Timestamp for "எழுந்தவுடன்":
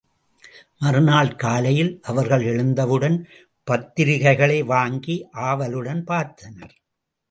2.43-3.29